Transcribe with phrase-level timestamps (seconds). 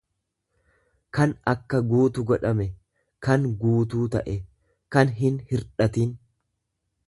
[1.17, 2.67] kan akka guutu godhame,
[3.27, 4.37] kan guutuu ta'e,
[4.97, 6.21] kan hin hirdhatin.